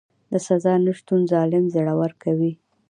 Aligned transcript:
د 0.31 0.33
سزا 0.47 0.73
نشتون 0.85 1.21
ظالم 1.31 1.65
زړور 1.73 2.11
کوي. 2.23 2.51